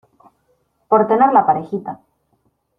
por 0.89 1.05
tener 1.07 1.31
la 1.31 1.45
parejita. 1.45 1.99